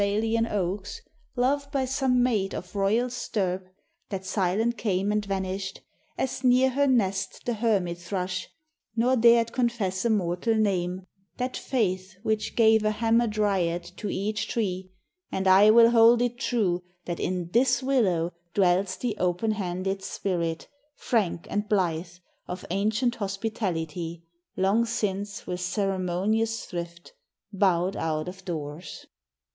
[0.01, 1.01] Under Thessalian oaks,
[1.35, 3.67] loved by some maid Of royal stirp,
[4.09, 5.81] that silent came and vanished,
[6.17, 8.49] As near her nest the hermit thrush,
[8.95, 11.05] nor dared Confess a mortal name,
[11.37, 14.91] that faith which gave A Hamadryad to each tree;
[15.31, 20.67] and I Will hold it true that in this willow dwells The open handed spirit,
[20.95, 22.13] frank and blithe,
[22.47, 24.23] Of ancient Hospitality,
[24.57, 27.13] long since, With ceremonious thrift,
[27.53, 29.05] bowed out of doors.